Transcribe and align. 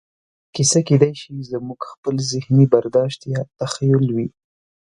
کیسه 0.55 0.79
کېدای 0.87 1.13
شي 1.21 1.31
زموږ 1.51 1.79
خپل 1.91 2.15
ذهني 2.31 2.65
برداشت 2.73 3.21
یا 3.33 3.41
تخیل 3.59 4.05
وي. 4.15 4.27